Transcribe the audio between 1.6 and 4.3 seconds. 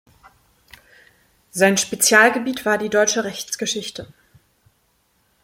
Spezialgebiet war die deutsche Rechtsgeschichte.